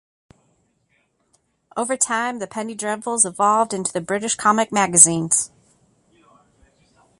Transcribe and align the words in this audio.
Over 1.77 1.95
time, 1.95 2.39
the 2.39 2.47
penny 2.47 2.73
dreadfuls 2.73 3.23
evolved 3.23 3.71
into 3.71 3.93
the 3.93 4.01
British 4.01 4.33
comic 4.33 4.71
magazines. 4.71 5.51